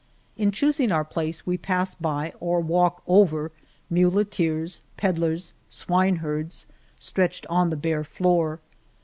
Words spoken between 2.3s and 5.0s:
or walk over muleteers,